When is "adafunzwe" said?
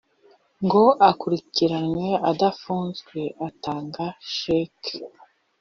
2.31-3.19